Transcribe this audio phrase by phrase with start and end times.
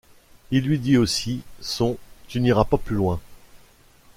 [0.49, 1.95] Il dit lui aussi son
[2.27, 3.21] Tu n’iras pas plus loin.